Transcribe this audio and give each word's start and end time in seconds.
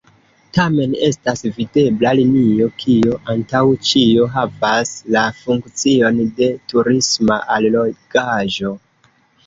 Tamen 0.57 0.95
estas 1.07 1.43
videbla 1.57 2.13
linio, 2.21 2.71
kio 2.85 3.19
antaŭ 3.35 3.63
ĉio 3.91 4.27
havas 4.41 4.97
la 5.19 5.29
funkcion 5.45 6.27
de 6.41 6.53
turisma 6.73 7.43
allogaĵo. 7.61 8.79